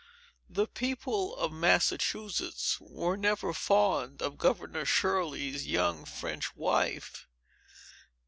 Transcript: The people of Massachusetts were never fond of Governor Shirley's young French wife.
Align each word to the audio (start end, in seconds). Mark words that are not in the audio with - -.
The 0.49 0.65
people 0.65 1.35
of 1.35 1.51
Massachusetts 1.51 2.77
were 2.81 3.15
never 3.15 3.53
fond 3.53 4.19
of 4.23 4.39
Governor 4.39 4.83
Shirley's 4.83 5.67
young 5.67 6.05
French 6.05 6.55
wife. 6.55 7.27